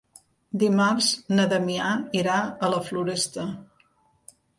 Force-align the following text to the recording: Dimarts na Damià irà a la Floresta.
Dimarts 0.61 1.09
na 1.39 1.45
Damià 1.51 1.91
irà 2.21 2.37
a 2.47 2.71
la 2.75 2.79
Floresta. 2.87 3.45